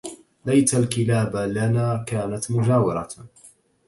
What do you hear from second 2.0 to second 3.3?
كانت مجاورة